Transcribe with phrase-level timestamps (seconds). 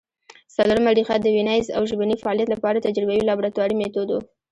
[0.55, 4.19] څلورمه ریښه د ویناييز او ژبني فعالیت له پاره تجربوي لابراتواري مېتود وو